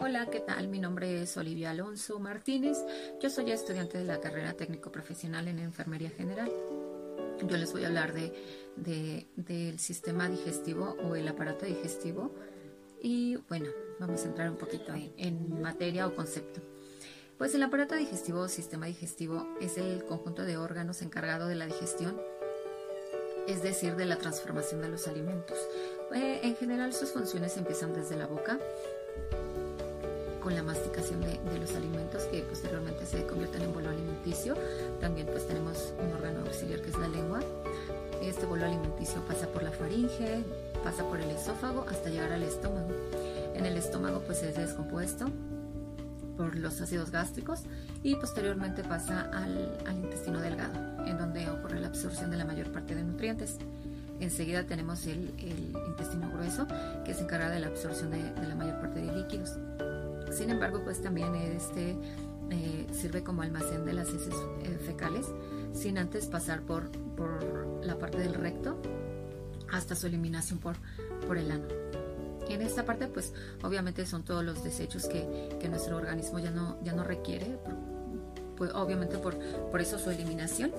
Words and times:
Hola, 0.00 0.26
¿qué 0.30 0.38
tal? 0.38 0.68
Mi 0.68 0.78
nombre 0.78 1.22
es 1.22 1.36
Olivia 1.36 1.70
Alonso 1.70 2.20
Martínez. 2.20 2.78
Yo 3.20 3.30
soy 3.30 3.50
estudiante 3.50 3.98
de 3.98 4.04
la 4.04 4.20
carrera 4.20 4.52
técnico 4.52 4.92
profesional 4.92 5.48
en 5.48 5.58
enfermería 5.58 6.10
general. 6.10 6.52
Yo 7.44 7.56
les 7.56 7.72
voy 7.72 7.82
a 7.82 7.88
hablar 7.88 8.14
de, 8.14 9.26
del 9.34 9.78
sistema 9.80 10.28
digestivo 10.28 10.96
o 11.02 11.16
el 11.16 11.26
aparato 11.26 11.66
digestivo. 11.66 12.32
Y 13.02 13.38
bueno, 13.48 13.70
vamos 13.98 14.22
a 14.22 14.28
entrar 14.28 14.48
un 14.48 14.56
poquito 14.56 14.94
en, 14.94 15.12
en 15.16 15.60
materia 15.60 16.06
o 16.06 16.14
concepto. 16.14 16.60
Pues 17.36 17.56
el 17.56 17.62
aparato 17.64 17.96
digestivo 17.96 18.42
o 18.42 18.48
sistema 18.48 18.86
digestivo 18.86 19.48
es 19.60 19.78
el 19.78 20.04
conjunto 20.04 20.44
de 20.44 20.58
órganos 20.58 21.02
encargado 21.02 21.48
de 21.48 21.56
la 21.56 21.66
digestión, 21.66 22.20
es 23.48 23.64
decir, 23.64 23.96
de 23.96 24.06
la 24.06 24.16
transformación 24.16 24.80
de 24.80 24.90
los 24.90 25.08
alimentos. 25.08 25.58
Eh, 26.14 26.40
en 26.44 26.54
general 26.54 26.92
sus 26.92 27.10
funciones 27.10 27.56
empiezan 27.56 27.94
desde 27.94 28.16
la 28.16 28.26
boca, 28.26 28.60
con 30.42 30.54
la 30.54 30.62
masticación 30.62 31.20
de, 31.20 31.58
los 31.58 31.74
alimentos 31.74 32.22
que 32.24 32.42
posteriormente 32.42 33.06
se 33.06 33.26
convierten 33.26 33.62
en 33.62 33.72
bolo 33.72 33.90
alimenticio. 33.90 34.54
También 35.00 35.26
pues 35.26 35.46
tenemos 35.46 35.92
un 35.98 36.12
órgano 36.12 36.40
auxiliar 36.40 36.80
que 36.80 36.90
es 36.90 36.98
la 36.98 37.08
lengua. 37.08 37.40
Este 38.22 38.46
bolo 38.46 38.64
alimenticio 38.64 39.20
pasa 39.26 39.46
por 39.48 39.62
la 39.62 39.70
faringe, 39.70 40.44
pasa 40.84 41.04
por 41.04 41.20
el 41.20 41.30
esófago 41.30 41.86
hasta 41.88 42.10
llegar 42.10 42.32
al 42.32 42.42
estómago. 42.42 42.90
En 43.54 43.66
el 43.66 43.76
estómago 43.76 44.22
pues 44.26 44.42
es 44.42 44.56
descompuesto 44.56 45.26
por 46.36 46.56
los 46.56 46.80
ácidos 46.80 47.10
gástricos 47.10 47.62
y 48.02 48.14
posteriormente 48.14 48.84
pasa 48.84 49.28
al, 49.32 49.76
intestino 49.90 50.40
delgado, 50.40 51.04
en 51.04 51.18
donde 51.18 51.50
ocurre 51.50 51.80
la 51.80 51.88
absorción 51.88 52.30
de 52.30 52.36
la 52.36 52.44
mayor 52.44 52.70
parte 52.70 52.94
de 52.94 53.02
nutrientes. 53.02 53.58
Enseguida 54.20 54.64
tenemos 54.64 55.06
el, 55.06 55.32
intestino 55.88 56.30
grueso, 56.30 56.66
que 57.04 57.14
se 57.14 57.22
encarga 57.22 57.50
de 57.50 57.60
la 57.60 57.66
absorción 57.66 58.10
de, 58.10 58.22
de 58.22 58.48
la 58.48 58.54
mayor 58.54 58.80
parte 58.80 59.00
de 59.00 59.12
líquidos. 59.12 59.56
Sin 60.30 60.50
embargo, 60.50 60.82
pues 60.84 61.02
también 61.02 61.34
este 61.34 61.96
eh, 62.50 62.86
sirve 62.92 63.22
como 63.22 63.42
almacén 63.42 63.84
de 63.84 63.92
las 63.92 64.08
heces 64.08 64.34
eh, 64.62 64.78
fecales 64.84 65.26
sin 65.72 65.98
antes 65.98 66.26
pasar 66.26 66.62
por, 66.62 66.90
por 67.16 67.84
la 67.84 67.98
parte 67.98 68.18
del 68.18 68.34
recto 68.34 68.80
hasta 69.70 69.94
su 69.94 70.06
eliminación 70.06 70.58
por, 70.58 70.76
por 71.26 71.38
el 71.38 71.50
ano. 71.50 71.66
En 72.48 72.62
esta 72.62 72.84
parte, 72.84 73.08
pues 73.08 73.34
obviamente 73.62 74.06
son 74.06 74.24
todos 74.24 74.42
los 74.42 74.64
desechos 74.64 75.06
que, 75.06 75.56
que 75.60 75.68
nuestro 75.68 75.96
organismo 75.96 76.38
ya 76.38 76.50
no, 76.50 76.78
ya 76.82 76.94
no 76.94 77.04
requiere, 77.04 77.58
pues, 78.56 78.72
obviamente 78.74 79.18
por, 79.18 79.38
por 79.70 79.80
eso 79.80 79.98
su 79.98 80.10
eliminación. 80.10 80.72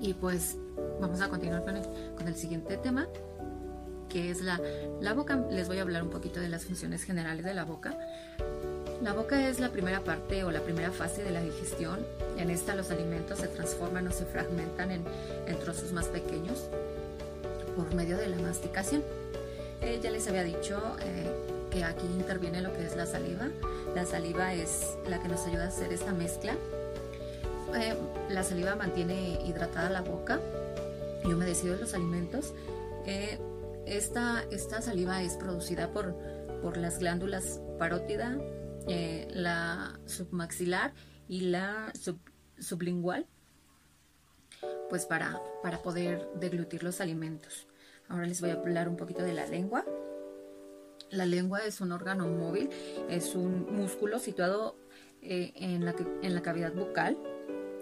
Y 0.00 0.14
pues 0.14 0.56
vamos 1.00 1.20
a 1.20 1.28
continuar 1.28 1.64
con 1.64 1.76
el, 1.76 1.84
con 2.16 2.28
el 2.28 2.34
siguiente 2.34 2.76
tema, 2.76 3.06
que 4.10 4.30
es 4.30 4.42
la, 4.42 4.60
la 5.00 5.14
boca. 5.14 5.42
Les 5.50 5.68
voy 5.68 5.78
a 5.78 5.82
hablar 5.82 6.02
un 6.02 6.10
poquito 6.10 6.40
de 6.40 6.48
las 6.48 6.64
funciones 6.66 7.04
generales 7.04 7.44
de 7.44 7.54
la 7.54 7.64
boca. 7.64 7.96
La 9.02 9.14
boca 9.14 9.48
es 9.48 9.60
la 9.60 9.70
primera 9.70 10.00
parte 10.00 10.44
o 10.44 10.50
la 10.50 10.60
primera 10.60 10.90
fase 10.90 11.24
de 11.24 11.30
la 11.30 11.40
digestión. 11.40 12.00
En 12.36 12.50
esta 12.50 12.74
los 12.74 12.90
alimentos 12.90 13.38
se 13.38 13.48
transforman 13.48 14.06
o 14.06 14.12
se 14.12 14.26
fragmentan 14.26 14.90
en, 14.90 15.04
trozos 15.64 15.92
más 15.92 16.06
pequeños 16.06 16.66
por 17.76 17.94
medio 17.94 18.18
de 18.18 18.26
la 18.26 18.36
masticación. 18.36 19.02
Eh, 19.80 20.00
ya 20.02 20.10
les 20.10 20.28
había 20.28 20.44
dicho 20.44 20.78
eh, 21.00 21.30
que 21.70 21.82
aquí 21.82 22.04
interviene 22.06 22.60
lo 22.60 22.74
que 22.74 22.84
es 22.84 22.94
la 22.94 23.06
saliva. 23.06 23.48
La 23.94 24.04
saliva 24.04 24.52
es 24.52 24.98
la 25.08 25.18
que 25.22 25.28
nos 25.28 25.46
ayuda 25.46 25.64
a 25.64 25.68
hacer 25.68 25.94
esta 25.94 26.12
mezcla. 26.12 26.52
Eh, 27.74 27.94
la 28.28 28.42
saliva 28.42 28.76
mantiene 28.76 29.40
hidratada 29.46 29.88
la 29.88 30.02
boca 30.02 30.40
y 31.24 31.32
humedecido 31.32 31.74
los 31.76 31.94
alimentos. 31.94 32.52
Esta, 33.90 34.44
esta 34.52 34.80
saliva 34.80 35.20
es 35.20 35.34
producida 35.34 35.90
por, 35.90 36.16
por 36.62 36.76
las 36.76 37.00
glándulas 37.00 37.60
parótida, 37.76 38.38
eh, 38.86 39.26
la 39.32 39.98
submaxilar 40.06 40.94
y 41.26 41.40
la 41.40 41.92
sublingual, 42.60 43.26
pues 44.88 45.06
para, 45.06 45.42
para 45.64 45.82
poder 45.82 46.28
deglutir 46.36 46.84
los 46.84 47.00
alimentos. 47.00 47.66
Ahora 48.08 48.26
les 48.26 48.40
voy 48.40 48.50
a 48.50 48.54
hablar 48.54 48.88
un 48.88 48.96
poquito 48.96 49.24
de 49.24 49.34
la 49.34 49.46
lengua. 49.46 49.84
La 51.10 51.26
lengua 51.26 51.64
es 51.64 51.80
un 51.80 51.90
órgano 51.90 52.28
móvil, 52.28 52.70
es 53.08 53.34
un 53.34 53.74
músculo 53.74 54.20
situado 54.20 54.76
eh, 55.20 55.50
en, 55.56 55.84
la, 55.84 55.96
en 56.22 56.32
la 56.32 56.42
cavidad 56.42 56.72
bucal. 56.72 57.18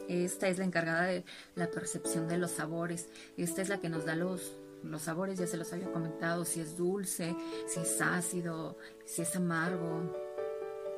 Esta 0.09 0.49
es 0.49 0.57
la 0.57 0.65
encargada 0.65 1.03
de 1.03 1.27
la 1.55 1.71
percepción 1.71 2.29
de 2.29 2.39
los 2.39 2.53
sabores. 2.53 3.11
Esta 3.37 3.61
es 3.61 3.69
la 3.69 3.79
que 3.79 3.91
nos 3.91 4.07
da 4.07 4.17
los, 4.17 4.59
los 4.83 5.03
sabores, 5.03 5.39
ya 5.39 5.47
se 5.47 5.57
los 5.57 5.73
había 5.73 5.91
comentado, 5.91 6.45
si 6.45 6.61
es 6.61 6.77
dulce, 6.77 7.35
si 7.67 7.81
es 7.81 8.01
ácido, 8.01 8.77
si 9.05 9.23
es 9.23 9.37
amargo. 9.37 10.15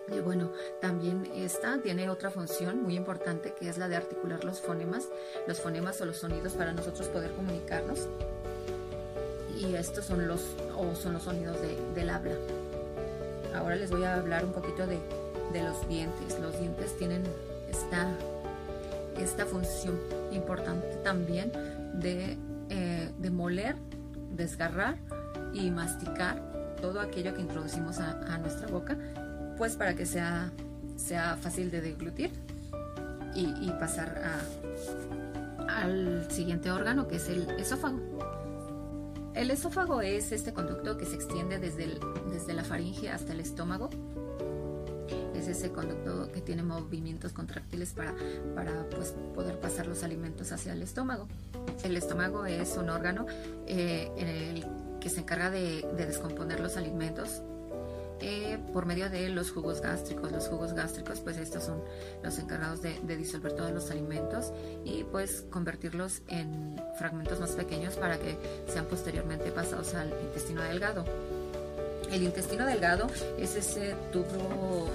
Y 0.08 0.20
bueno, 0.20 0.52
también 0.80 1.30
esta 1.34 1.80
tiene 1.80 2.10
otra 2.10 2.30
función 2.30 2.82
muy 2.82 2.96
importante 2.96 3.54
que 3.58 3.68
es 3.68 3.78
la 3.78 3.88
de 3.88 3.96
articular 3.96 4.44
los 4.44 4.60
fonemas, 4.60 5.08
los 5.46 5.60
fonemas 5.60 6.00
o 6.00 6.06
los 6.06 6.16
sonidos 6.16 6.54
para 6.54 6.72
nosotros 6.72 7.08
poder 7.08 7.32
comunicarnos. 7.32 8.08
Y 9.56 9.74
estos 9.74 10.06
son 10.06 10.26
los, 10.26 10.42
o 10.76 10.94
son 10.94 11.14
los 11.14 11.22
sonidos 11.22 11.56
del 11.94 12.10
habla. 12.10 12.34
Ahora 13.54 13.76
les 13.76 13.90
voy 13.90 14.04
a 14.04 14.16
hablar 14.16 14.44
un 14.44 14.52
poquito 14.52 14.86
de, 14.86 14.98
los 15.62 15.88
dientes. 15.88 16.38
Los 16.40 16.58
dientes 16.58 16.96
tienen 16.96 17.22
esta, 17.68 18.08
esta 19.18 19.44
función 19.46 20.00
importante 20.32 20.96
también 21.02 21.52
de 22.00 22.38
eh, 22.72 23.10
de 23.18 23.19
moler, 23.50 23.74
desgarrar 24.36 24.96
y 25.52 25.72
masticar 25.72 26.76
todo 26.80 27.00
aquello 27.00 27.34
que 27.34 27.40
introducimos 27.40 27.98
a, 27.98 28.38
nuestra 28.38 28.68
boca, 28.68 28.96
pues 29.58 29.74
para 29.74 29.94
que 29.96 30.06
sea, 30.06 30.52
sea 30.96 31.36
fácil 31.36 31.72
de 31.72 31.80
deglutir 31.80 32.30
y, 33.34 33.70
pasar 33.80 34.22
al 35.68 36.30
siguiente 36.30 36.70
órgano 36.70 37.08
que 37.08 37.16
es 37.16 37.28
el 37.28 37.50
esófago. 37.58 37.98
El 39.34 39.50
esófago 39.50 40.00
es 40.00 40.30
este 40.30 40.52
conducto 40.52 40.96
que 40.96 41.06
se 41.06 41.16
extiende 41.16 41.58
desde, 41.58 41.98
desde 42.30 42.52
la 42.52 42.62
faringe 42.62 43.10
hasta 43.10 43.32
el 43.32 43.40
estómago 43.40 43.90
es 45.34 45.48
ese 45.48 45.72
conducto 45.72 46.30
que 46.32 46.40
tiene 46.40 46.62
movimientos 46.62 47.32
contractiles 47.32 47.94
para, 47.94 48.14
para 48.54 48.88
pues, 48.90 49.14
poder 49.34 49.58
pasar 49.58 49.86
los 49.86 50.02
alimentos 50.04 50.52
hacia 50.52 50.72
el 50.74 50.82
estómago. 50.82 51.26
El 51.82 51.96
estómago 51.96 52.46
es 52.46 52.76
un 52.76 52.90
órgano 52.90 53.26
eh, 53.66 54.10
en 54.16 54.28
el 54.28 54.66
que 55.00 55.08
se 55.08 55.20
encarga 55.20 55.50
de, 55.50 55.86
descomponer 55.96 56.60
los 56.60 56.76
alimentos 56.76 57.42
eh, 58.20 58.58
por 58.74 58.84
medio 58.84 59.08
de 59.08 59.30
los 59.30 59.50
jugos 59.50 59.80
gástricos. 59.80 60.30
Los 60.30 60.48
jugos 60.48 60.74
gástricos, 60.74 61.20
pues 61.20 61.38
estos 61.38 61.64
son 61.64 61.82
los 62.22 62.38
encargados 62.38 62.82
de, 62.82 63.16
disolver 63.16 63.52
todos 63.54 63.72
los 63.72 63.90
alimentos 63.90 64.52
y 64.84 65.04
pues 65.04 65.46
convertirlos 65.50 66.22
en 66.28 66.80
fragmentos 66.98 67.40
más 67.40 67.52
pequeños 67.52 67.94
para 67.94 68.18
que 68.18 68.36
sean 68.68 68.84
posteriormente 68.86 69.50
pasados 69.50 69.94
al 69.94 70.12
intestino 70.22 70.62
delgado. 70.62 71.04
El 72.12 72.22
intestino 72.22 72.66
delgado 72.66 73.06
es 73.38 73.56
ese 73.56 73.94
tubo 74.12 74.88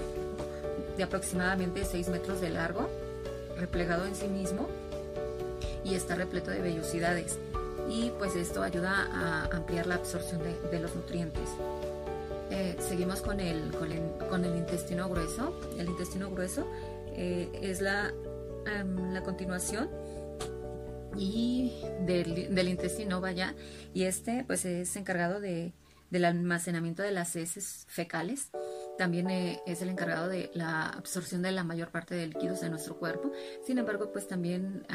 de 0.97 1.03
aproximadamente 1.03 1.83
6 1.83 2.09
metros 2.09 2.41
de 2.41 2.49
largo, 2.49 2.87
replegado 3.57 4.05
en 4.05 4.15
sí 4.15 4.27
mismo 4.27 4.67
y 5.85 5.93
está 5.93 6.15
repleto 6.15 6.51
de 6.51 6.59
vellosidades. 6.61 7.37
Y 7.87 8.11
pues 8.17 8.35
esto 8.35 8.63
ayuda 8.63 9.07
a 9.13 9.45
ampliar 9.55 9.85
la 9.85 9.95
absorción 9.95 10.41
de, 10.43 10.79
los 10.79 10.95
nutrientes. 10.95 11.49
Eh, 12.49 12.75
seguimos 12.79 13.21
con 13.21 13.39
el, 13.39 13.71
con 14.29 14.43
el, 14.43 14.57
intestino 14.57 15.07
grueso. 15.07 15.57
El 15.77 15.87
intestino 15.87 16.31
grueso 16.31 16.67
eh, 17.13 17.49
es 17.61 17.81
la, 17.81 18.11
em, 18.65 19.13
la 19.13 19.21
continuación 19.21 19.89
y 21.17 21.71
del, 22.01 22.67
intestino, 22.67 23.21
vaya, 23.21 23.55
y 23.93 24.03
este 24.03 24.43
pues 24.45 24.65
es 24.65 24.95
encargado 24.95 25.39
de, 25.39 25.73
del 26.09 26.25
almacenamiento 26.25 27.03
de 27.03 27.11
las 27.11 27.35
heces 27.35 27.85
fecales 27.87 28.49
también 28.97 29.29
eh, 29.29 29.61
es 29.65 29.81
el 29.81 29.89
encargado 29.89 30.29
de 30.29 30.51
la 30.53 30.87
absorción 30.87 31.41
de 31.41 31.51
la 31.51 31.63
mayor 31.63 31.89
parte 31.89 32.15
de 32.15 32.27
líquidos 32.27 32.61
de 32.61 32.69
nuestro 32.69 32.97
cuerpo. 32.97 33.31
Sin 33.65 33.77
embargo, 33.77 34.11
pues 34.11 34.27
también 34.27 34.85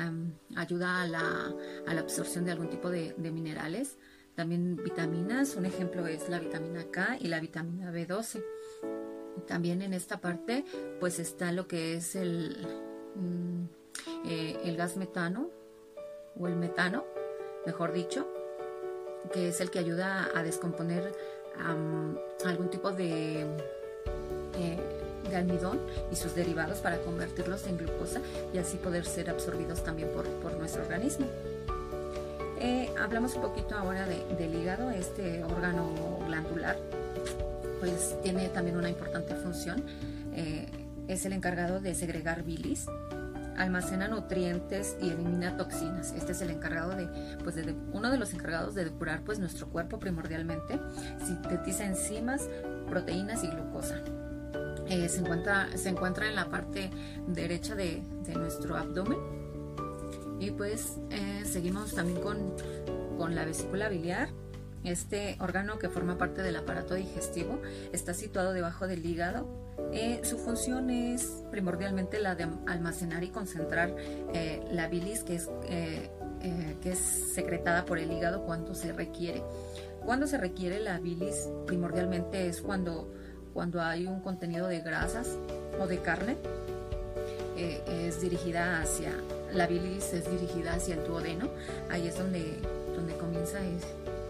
ayuda 0.56 1.02
a 1.02 1.06
la, 1.06 1.54
absorción 1.86 2.44
de 2.44 2.52
algún 2.52 2.68
tipo 2.68 2.90
de, 2.90 3.14
minerales. 3.18 3.98
También 4.34 4.76
vitaminas, 4.76 5.56
un 5.56 5.66
ejemplo 5.66 6.06
es 6.06 6.28
la 6.28 6.38
vitamina 6.38 6.84
K 6.90 7.18
y 7.20 7.28
la 7.28 7.40
vitamina 7.40 7.92
B12. 7.92 8.42
También 9.46 9.82
en 9.82 9.92
esta 9.92 10.20
parte 10.20 10.64
pues 10.98 11.18
está 11.18 11.52
lo 11.52 11.66
que 11.66 11.94
es 11.94 12.14
el, 12.14 12.56
mm, 13.16 13.64
eh, 14.26 14.60
el 14.64 14.76
gas 14.76 14.96
metano 14.96 15.50
o 16.38 16.46
el 16.46 16.56
metano, 16.56 17.04
mejor 17.66 17.92
dicho, 17.92 18.26
que 19.32 19.48
es 19.48 19.60
el 19.60 19.70
que 19.70 19.78
ayuda 19.78 20.28
a 20.34 20.42
descomponer 20.42 21.12
algún 22.44 22.70
tipo 22.70 22.92
de 22.92 23.46
de 25.28 25.36
almidón 25.36 25.78
y 26.10 26.16
sus 26.16 26.34
derivados 26.34 26.78
para 26.78 26.98
convertirlos 26.98 27.66
en 27.66 27.78
glucosa 27.78 28.20
y 28.52 28.58
así 28.58 28.76
poder 28.76 29.04
ser 29.04 29.30
absorbidos 29.30 29.82
también 29.84 30.08
por, 30.10 30.26
nuestro 30.58 30.82
organismo. 30.82 31.26
Eh, 32.58 32.92
hablamos 33.00 33.34
un 33.36 33.42
poquito 33.42 33.76
ahora 33.76 34.06
del 34.06 34.54
hígado, 34.54 34.90
este 34.90 35.42
órgano 35.44 36.18
glandular. 36.26 36.76
pues 37.80 38.16
tiene 38.22 38.48
también 38.50 38.76
una 38.76 38.90
importante 38.90 39.34
función. 39.34 39.82
Eh, 40.34 40.66
es 41.08 41.24
el 41.24 41.32
encargado 41.32 41.80
de 41.80 41.94
segregar 41.94 42.42
bilis, 42.42 42.86
almacena 43.56 44.08
nutrientes 44.08 44.96
y 45.00 45.08
elimina 45.08 45.56
toxinas. 45.56 46.12
Este 46.12 46.32
es 46.32 46.42
el 46.42 46.50
encargado 46.50 46.94
de, 46.94 47.08
pues 47.42 47.56
de, 47.56 47.74
uno 47.92 48.10
de 48.10 48.18
los 48.18 48.34
encargados 48.34 48.74
de 48.74 48.84
depurar 48.84 49.22
pues 49.22 49.38
nuestro 49.38 49.68
cuerpo 49.68 49.98
primordialmente. 49.98 50.78
Sintetiza 51.24 51.84
enzimas, 51.84 52.48
proteínas 52.88 53.42
y 53.42 53.48
glucosa. 53.48 54.02
Eh, 54.90 55.08
se, 55.08 55.20
encuentra, 55.20 55.68
se 55.76 55.88
encuentra 55.88 56.28
en 56.28 56.34
la 56.34 56.50
parte 56.50 56.90
derecha 57.26 57.74
de, 57.74 58.02
de 58.24 58.34
nuestro 58.34 58.76
abdomen. 58.76 59.18
Y 60.38 60.50
pues 60.50 60.98
eh, 61.10 61.44
seguimos 61.44 61.94
también 61.94 62.20
con, 62.20 62.54
con 63.16 63.34
la 63.34 63.44
vesícula 63.44 63.88
biliar 63.88 64.28
este 64.84 65.36
órgano 65.40 65.78
que 65.78 65.88
forma 65.88 66.16
parte 66.16 66.42
del 66.42 66.56
aparato 66.56 66.94
digestivo 66.94 67.60
está 67.92 68.14
situado 68.14 68.52
debajo 68.52 68.86
del 68.86 69.04
hígado. 69.04 69.46
Eh, 69.92 70.20
su 70.24 70.38
función 70.38 70.90
es 70.90 71.42
primordialmente 71.50 72.18
la 72.18 72.34
de 72.34 72.48
almacenar 72.66 73.22
y 73.24 73.28
concentrar 73.28 73.94
eh, 74.32 74.60
la 74.70 74.88
bilis 74.88 75.22
que 75.22 75.34
es, 75.36 75.50
eh, 75.68 76.08
que 76.80 76.92
es 76.92 76.98
secretada 76.98 77.84
por 77.84 77.98
el 77.98 78.10
hígado 78.10 78.44
cuando 78.44 78.74
se 78.74 78.92
requiere. 78.92 79.42
Cuando 80.04 80.26
se 80.26 80.38
requiere 80.38 80.80
la 80.80 80.98
bilis 80.98 81.48
primordialmente 81.66 82.46
es 82.46 82.62
cuando, 82.62 83.12
cuando 83.52 83.80
hay 83.80 84.06
un 84.06 84.20
contenido 84.20 84.68
de 84.68 84.80
grasas 84.80 85.36
o 85.80 85.86
de 85.86 85.98
carne. 85.98 86.36
es 87.56 88.20
dirigida 88.20 88.80
hacia, 88.80 89.12
la 89.52 89.66
bilis 89.66 90.12
es 90.14 90.30
dirigida 90.30 90.74
hacia 90.74 90.94
el 90.94 91.04
duodeno, 91.06 91.48
ahí 91.90 92.08
es 92.08 92.16
donde, 92.16 92.58
donde 92.94 93.14
comienza 93.16 93.58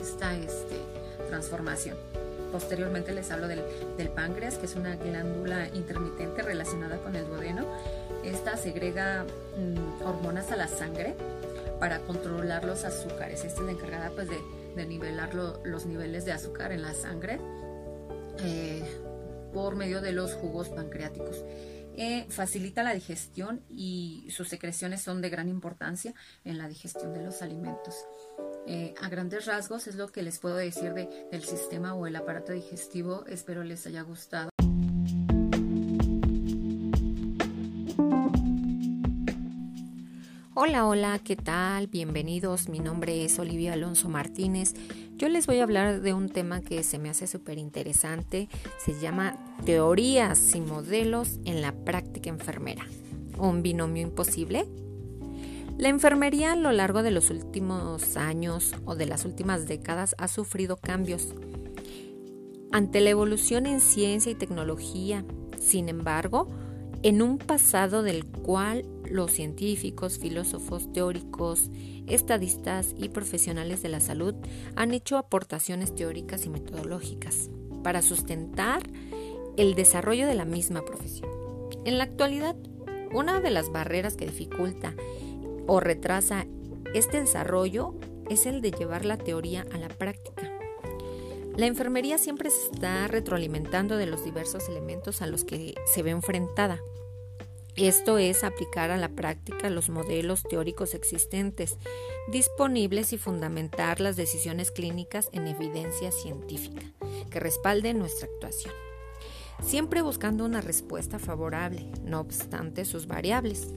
esta 0.01 0.35
este, 0.35 0.77
transformación. 1.29 1.97
Posteriormente 2.51 3.13
les 3.13 3.31
hablo 3.31 3.47
del, 3.47 3.63
páncreas, 4.11 4.59
que 4.59 4.67
es 4.67 4.75
una 4.75 4.97
glándula 4.97 5.69
intermitente 5.69 6.43
relacionada 6.43 6.99
con 6.99 7.15
el 7.15 7.27
duodeno. 7.27 7.65
Esta 8.25 8.57
segrega 8.57 9.25
mm, 9.25 10.03
hormonas 10.05 10.51
a 10.51 10.57
la 10.57 10.67
sangre 10.67 11.15
para 11.79 12.01
controlar 12.01 12.65
los 12.65 12.85
azúcares. 12.85 13.45
Esta 13.45 13.61
es 13.61 13.67
la 13.67 13.73
encargada 13.73 14.11
pues, 14.11 14.29
de, 14.29 14.87
nivelar 14.87 15.35
los 15.35 15.87
niveles 15.87 16.25
de 16.25 16.33
azúcar 16.33 16.73
en 16.73 16.83
la 16.83 16.95
sangre 16.95 17.39
eh, 18.43 18.83
por 19.53 19.77
medio 19.77 20.01
de 20.01 20.13
los 20.13 20.35
jugos 20.35 20.69
pancreáticos. 20.69 21.45
Eh, 21.97 22.27
facilita 22.31 22.83
la 22.83 22.95
digestión 22.95 23.63
y 23.69 24.29
sus 24.31 24.49
secreciones 24.49 25.03
son 25.03 25.21
de 25.21 25.29
gran 25.29 25.49
importancia 25.49 26.15
en 26.45 26.57
la 26.57 26.69
digestión 26.69 27.13
de 27.13 27.23
los 27.23 27.43
alimentos. 27.43 27.95
Eh, 28.67 28.95
a 29.01 29.09
grandes 29.09 29.47
rasgos 29.47 29.87
es 29.87 29.97
lo 29.97 30.09
que 30.09 30.23
les 30.23 30.39
puedo 30.39 30.57
decir 30.57 30.95
del 30.95 31.45
sistema 31.45 31.95
o 31.95 32.07
el 32.07 32.17
aparato 32.17 32.53
digestivo. 32.53 33.27
Espero 33.27 33.65
les 33.65 33.87
haya 33.87 34.03
gustado. 34.03 34.51
Hola, 40.63 40.87
hola, 40.87 41.19
¿qué 41.25 41.37
tal? 41.37 41.87
Bienvenidos. 41.87 42.69
Mi 42.69 42.81
nombre 42.81 43.25
es 43.25 43.39
Olivia 43.39 43.73
Alonso 43.73 44.11
Martínez. 44.11 44.75
Yo 45.17 45.31
les 45.31 45.47
voy 45.47 45.57
a 45.57 45.63
hablar 45.63 46.03
de 46.03 46.13
un 46.13 46.29
tema 46.29 46.61
que 46.61 46.83
se 46.83 46.99
me 46.99 47.09
hace 47.09 47.27
súper 47.27 47.57
interesante. 47.57 48.51
Se 48.77 49.01
llama 49.01 49.39
Teorías 49.65 50.55
y 50.55 50.61
modelos 50.61 51.39
en 51.47 51.63
la 51.63 51.73
práctica 51.73 52.29
enfermera. 52.29 52.85
¿Un 53.39 53.63
binomio 53.63 54.03
imposible? 54.03 54.67
La 55.79 55.89
enfermería 55.89 56.53
a 56.53 56.57
lo 56.57 56.73
largo 56.73 57.03
de 57.03 57.11
los 57.11 57.31
últimos 57.31 58.19
años 58.19 58.75
o 58.85 58.97
de 58.97 59.07
las 59.07 59.25
últimas 59.25 59.67
décadas 59.67 60.15
ha 60.19 60.29
sufrido 60.29 60.77
cambios. 60.77 61.29
Ante 62.71 63.01
la 63.01 63.09
evolución 63.09 63.65
en 63.65 63.81
ciencia 63.81 64.31
y 64.31 64.35
tecnología, 64.35 65.25
sin 65.59 65.89
embargo, 65.89 66.49
en 67.03 67.23
un 67.23 67.39
pasado 67.39 68.03
del 68.03 68.27
cual 68.27 68.85
los 69.11 69.33
científicos, 69.33 70.19
filósofos, 70.19 70.93
teóricos, 70.93 71.71
estadistas 72.07 72.95
y 72.97 73.09
profesionales 73.09 73.83
de 73.83 73.89
la 73.89 74.01
salud 74.01 74.35
han 74.77 74.93
hecho 74.93 75.17
aportaciones 75.17 75.95
teóricas 75.95 76.45
y 76.45 76.51
metodológicas 76.51 77.51
para 77.83 78.03
sustentar 78.03 78.83
el 79.57 79.75
desarrollo 79.75 80.27
de 80.27 80.35
la 80.35 80.45
misma 80.45 80.85
profesión. 80.85 81.31
En 81.85 81.99
la 81.99 82.05
actualidad, 82.05 82.57
una 83.13 83.41
de 83.41 83.51
las 83.51 83.73
barreras 83.73 84.17
que 84.17 84.27
dificulta 84.27 84.95
o 85.67 85.81
retrasa 85.81 86.47
este 86.95 87.21
desarrollo 87.21 87.95
es 88.29 88.47
el 88.47 88.61
de 88.61 88.71
llevar 88.71 89.05
la 89.05 89.17
teoría 89.17 89.67
a 89.73 89.79
la 89.79 89.89
práctica. 89.89 90.40
La 91.57 91.67
enfermería 91.67 92.17
siempre 92.19 92.51
se 92.51 92.73
está 92.73 93.07
retroalimentando 93.09 93.97
de 93.97 94.07
los 94.07 94.25
diversos 94.25 94.69
elementos 94.69 95.21
a 95.21 95.27
los 95.27 95.45
que 95.45 95.75
se 95.85 96.03
ve 96.03 96.11
enfrentada. 96.11 96.81
Esto 97.77 98.19
es 98.19 98.45
aplicar 98.45 98.91
a 98.91 98.97
la 98.97 99.09
práctica 99.09 99.71
los 99.71 99.91
modelos 99.91 100.43
teóricos 100.43 100.95
existentes, 100.95 101.79
disponibles 102.31 103.13
y 103.13 103.19
fundamentar 103.19 104.01
las 104.01 104.17
decisiones 104.17 104.71
clínicas 104.71 105.29
en 105.33 105.47
evidencia 105.47 106.13
científica 106.13 106.83
que 107.31 107.41
respalden 107.41 107.99
nuestra 107.99 108.29
actuación, 108.29 108.75
siempre 109.63 110.03
buscando 110.03 110.45
una 110.45 110.61
respuesta 110.61 111.19
favorable, 111.19 111.87
no 112.03 112.21
obstante 112.21 112.85
sus 112.85 113.07
variables. 113.07 113.69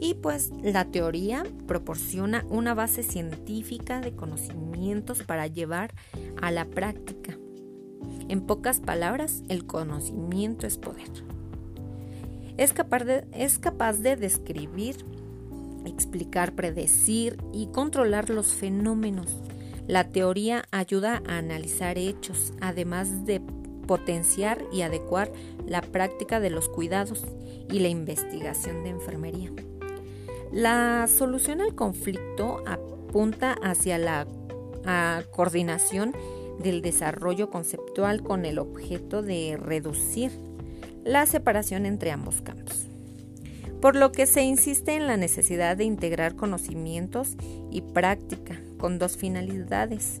Y 0.00 0.14
pues 0.14 0.50
la 0.62 0.86
teoría 0.86 1.44
proporciona 1.66 2.44
una 2.48 2.74
base 2.74 3.02
científica 3.02 4.00
de 4.00 4.16
conocimientos 4.16 5.22
para 5.22 5.46
llevar 5.46 5.92
a 6.40 6.50
la 6.50 6.64
práctica. 6.64 7.36
En 8.28 8.40
pocas 8.40 8.80
palabras, 8.80 9.42
el 9.48 9.66
conocimiento 9.66 10.66
es 10.66 10.78
poder. 10.78 11.10
Es 12.56 12.72
capaz 12.72 13.94
de, 13.98 14.16
describir, 14.16 15.04
explicar, 15.84 16.54
predecir 16.54 17.36
y 17.52 17.66
controlar 17.68 18.30
los 18.30 18.54
fenómenos. 18.54 19.28
La 19.86 20.10
teoría 20.10 20.64
ayuda 20.70 21.22
a 21.26 21.38
analizar 21.38 21.98
hechos, 21.98 22.52
además 22.60 23.24
de 23.24 23.40
potenciar 23.86 24.64
y 24.72 24.82
adecuar 24.82 25.32
la 25.66 25.82
práctica 25.82 26.38
de 26.38 26.50
los 26.50 26.68
cuidados 26.68 27.24
y 27.70 27.80
la 27.80 27.88
investigación 27.88 28.84
de 28.84 28.90
enfermería. 28.90 29.50
La 30.52 31.06
solución 31.06 31.60
al 31.60 31.74
conflicto 31.74 32.62
apunta 32.66 33.52
hacia 33.62 33.98
la 33.98 34.26
coordinación 35.30 36.12
del 36.60 36.82
desarrollo 36.82 37.50
conceptual 37.50 38.22
con 38.22 38.44
el 38.44 38.58
objeto 38.58 39.22
de 39.22 39.56
reducir 39.60 40.32
la 41.04 41.26
separación 41.26 41.86
entre 41.86 42.10
ambos 42.10 42.42
campos. 42.42 42.86
Por 43.80 43.96
lo 43.96 44.12
que 44.12 44.26
se 44.26 44.42
insiste 44.42 44.94
en 44.94 45.06
la 45.06 45.16
necesidad 45.16 45.76
de 45.76 45.84
integrar 45.84 46.36
conocimientos 46.36 47.36
y 47.70 47.80
práctica 47.80 48.60
con 48.78 48.98
dos 48.98 49.16
finalidades. 49.16 50.18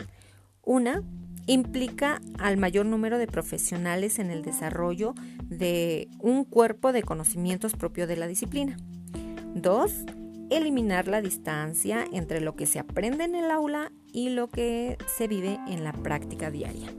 Una, 0.62 1.02
implica 1.46 2.20
al 2.38 2.56
mayor 2.56 2.86
número 2.86 3.18
de 3.18 3.26
profesionales 3.26 4.18
en 4.18 4.30
el 4.30 4.42
desarrollo 4.42 5.14
de 5.44 6.08
un 6.20 6.44
cuerpo 6.44 6.92
de 6.92 7.02
conocimientos 7.02 7.72
propio 7.74 8.06
de 8.06 8.16
la 8.16 8.28
disciplina. 8.28 8.76
Dos, 9.54 10.04
eliminar 10.50 11.08
la 11.08 11.22
distancia 11.22 12.04
entre 12.12 12.40
lo 12.40 12.56
que 12.56 12.66
se 12.66 12.78
aprende 12.78 13.24
en 13.24 13.34
el 13.34 13.50
aula 13.50 13.92
y 14.12 14.30
lo 14.30 14.48
que 14.48 14.98
se 15.16 15.28
vive 15.28 15.58
en 15.68 15.84
la 15.84 15.92
práctica 15.92 16.50
diaria. 16.50 16.92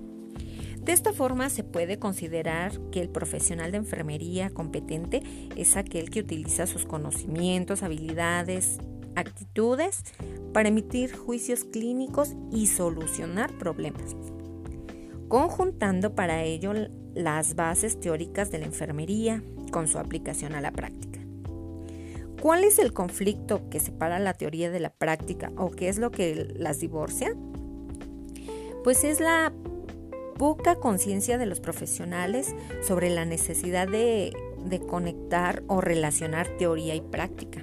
De 0.84 0.94
esta 0.94 1.14
forma 1.14 1.50
se 1.50 1.64
puede 1.64 2.00
considerar 2.00 2.72
que 2.92 3.02
el 3.02 3.10
profesional 3.10 3.72
de 3.72 3.78
enfermería 3.78 4.50
competente 4.50 5.22
es 5.56 5.78
aquel 5.78 6.10
que 6.10 6.22
utiliza 6.22 6.66
sus 6.66 6.86
conocimientos, 6.86 7.84
habilidades, 7.84 8.80
actitudes 9.16 10.04
para 10.54 10.70
emitir 10.70 11.16
juicios 11.16 11.66
clínicos 11.66 12.36
y 12.52 12.66
solucionar 12.66 13.56
problemas, 13.60 14.16
conjuntando 15.28 16.16
para 16.16 16.44
ello 16.44 16.74
las 17.14 17.56
bases 17.56 18.00
teóricas 18.00 18.50
de 18.50 18.60
la 18.60 18.66
enfermería 18.66 19.44
con 19.72 19.88
su 19.88 20.00
aplicación 20.00 20.56
a 20.56 20.62
la 20.62 20.72
práctica. 20.72 21.11
¿Cuál 22.42 22.64
es 22.64 22.80
el 22.80 22.92
conflicto 22.92 23.70
que 23.70 23.80
separa 23.80 24.18
la 24.18 24.34
teoría 24.34 24.72
de 24.72 24.80
la 24.80 24.90
práctica 24.90 25.52
o 25.58 25.70
qué 25.70 25.90
es 25.90 26.00
lo 26.00 26.10
que 26.10 26.52
las 26.56 26.80
divorcia? 26.80 27.36
Pues 28.84 29.04
es 29.04 29.20
la 29.20 29.54
poca 30.40 30.74
conciencia 30.76 31.38
de 31.38 31.46
los 31.46 31.60
profesionales 31.60 32.56
sobre 32.82 33.12
la 33.12 33.26
necesidad 33.26 33.88
de, 33.88 34.34
conectar 34.90 35.62
o 35.68 35.82
relacionar 35.82 36.48
teoría 36.58 36.96
y 36.96 37.02
práctica. 37.02 37.62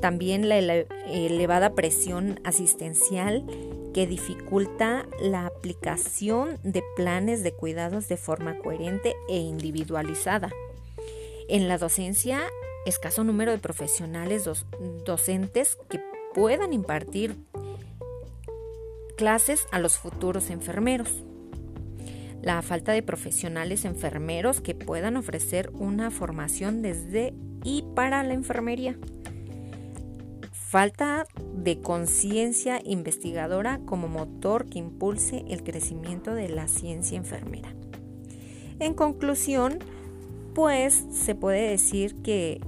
También 0.00 0.48
la 0.48 0.58
elevada 0.58 1.74
presión 1.74 2.38
asistencial 2.44 3.44
que 3.92 4.06
dificulta 4.06 5.08
la 5.20 5.46
aplicación 5.46 6.60
de 6.62 6.84
planes 6.94 7.42
de 7.42 7.50
cuidados 7.50 8.06
de 8.06 8.18
forma 8.18 8.56
coherente 8.58 9.16
e 9.28 9.38
individualizada. 9.38 10.52
En 11.48 11.66
la 11.66 11.78
docencia 11.78 12.42
escaso 12.88 13.24
número 13.24 13.52
de 13.52 13.58
profesionales 13.58 14.48
docentes 15.04 15.78
que 15.88 16.00
puedan 16.34 16.72
impartir 16.72 17.36
clases 19.16 19.66
a 19.70 19.78
los 19.78 19.98
futuros 19.98 20.50
enfermeros. 20.50 21.24
la 22.42 22.62
falta 22.62 22.92
de 22.92 23.02
profesionales 23.02 23.84
enfermeros 23.84 24.60
que 24.60 24.74
puedan 24.74 25.16
ofrecer 25.16 25.70
una 25.74 26.10
formación 26.10 26.82
desde 26.82 27.34
y 27.64 27.84
para 27.94 28.22
la 28.22 28.34
enfermería. 28.34 28.96
Falta 30.52 31.26
de 31.54 31.80
conciencia 31.80 32.80
investigadora 32.84 33.80
como 33.86 34.06
motor 34.06 34.66
que 34.66 34.78
impulse 34.78 35.44
el 35.48 35.62
crecimiento 35.62 36.34
de 36.34 36.48
la 36.48 36.68
ciencia 36.68 37.16
enfermera. 37.16 37.74
En 38.78 38.94
conclusión, 38.94 39.78
pues 40.54 41.04
se 41.10 41.34
puede 41.34 41.70
decir 41.70 42.16
que, 42.22 42.60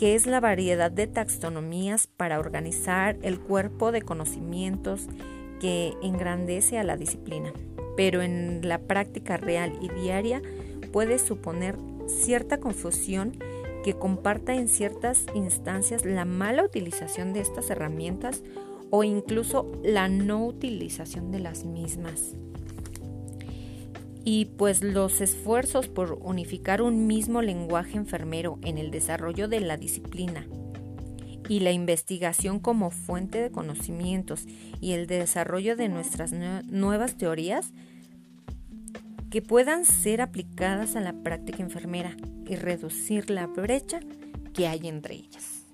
que 0.00 0.14
es 0.14 0.26
la 0.26 0.40
variedad 0.40 0.90
de 0.90 1.06
taxonomías 1.06 2.06
para 2.06 2.38
organizar 2.38 3.18
el 3.20 3.38
cuerpo 3.38 3.92
de 3.92 4.00
conocimientos 4.00 5.08
que 5.60 5.92
engrandece 6.02 6.78
a 6.78 6.84
la 6.84 6.96
disciplina, 6.96 7.52
pero 7.98 8.22
en 8.22 8.66
la 8.66 8.78
práctica 8.78 9.36
real 9.36 9.74
y 9.82 9.90
diaria 9.90 10.40
puede 10.90 11.18
suponer 11.18 11.76
cierta 12.06 12.60
confusión 12.60 13.36
que 13.84 13.92
comparta 13.92 14.54
en 14.54 14.68
ciertas 14.68 15.26
instancias 15.34 16.06
la 16.06 16.24
mala 16.24 16.64
utilización 16.64 17.34
de 17.34 17.40
estas 17.40 17.68
herramientas 17.68 18.42
o 18.88 19.04
incluso 19.04 19.70
la 19.84 20.08
no 20.08 20.46
utilización 20.46 21.30
de 21.30 21.40
las 21.40 21.66
mismas. 21.66 22.36
Y 24.24 24.46
pues 24.56 24.82
los 24.82 25.20
esfuerzos 25.20 25.88
por 25.88 26.18
unificar 26.20 26.82
un 26.82 27.06
mismo 27.06 27.42
lenguaje 27.42 27.96
enfermero 27.96 28.58
en 28.62 28.78
el 28.78 28.90
desarrollo 28.90 29.48
de 29.48 29.60
la 29.60 29.76
disciplina 29.76 30.46
y 31.48 31.60
la 31.60 31.72
investigación 31.72 32.60
como 32.60 32.90
fuente 32.90 33.40
de 33.40 33.50
conocimientos 33.50 34.46
y 34.80 34.92
el 34.92 35.06
desarrollo 35.06 35.74
de 35.74 35.88
nuestras 35.88 36.32
nuevas 36.32 37.16
teorías 37.16 37.72
que 39.30 39.42
puedan 39.42 39.84
ser 39.84 40.20
aplicadas 40.20 40.96
a 40.96 41.00
la 41.00 41.12
práctica 41.12 41.62
enfermera 41.62 42.16
y 42.46 42.56
reducir 42.56 43.30
la 43.30 43.46
brecha 43.46 44.00
que 44.52 44.66
hay 44.66 44.86
entre 44.88 45.14
ellas. 45.14 45.66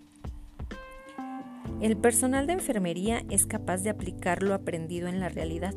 El 1.81 1.97
personal 1.97 2.47
de 2.47 2.55
enfermería 2.55 3.23
es 3.29 3.45
capaz 3.45 3.83
de 3.83 3.91
aplicar 3.91 4.43
lo 4.43 4.55
aprendido 4.55 5.09
en 5.09 5.21
la 5.21 5.29
realidad, 5.29 5.75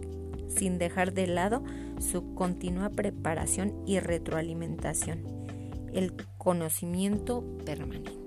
sin 0.50 0.78
dejar 0.78 1.14
de 1.14 1.28
lado 1.28 1.64
su 2.00 2.34
continua 2.36 2.90
preparación 2.90 3.74
y 3.86 4.00
retroalimentación, 4.00 5.24
el 5.94 6.14
conocimiento 6.38 7.44
permanente. 7.66 8.20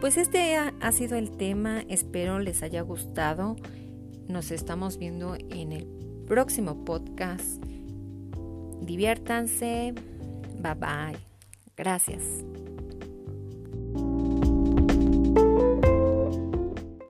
Pues 0.00 0.18
este 0.18 0.56
ha, 0.56 0.92
sido 0.92 1.16
el 1.16 1.30
tema, 1.30 1.82
espero 1.88 2.38
les 2.38 2.62
haya 2.62 2.82
gustado. 2.82 3.56
Nos 4.28 4.50
estamos 4.50 4.98
viendo 4.98 5.34
en 5.34 5.72
el 5.72 5.86
próximo 6.26 6.84
podcast. 6.84 7.64
Diviértanse. 8.82 9.94
Bye 10.60 10.74
bye. 10.74 11.18
Gracias. 11.76 12.22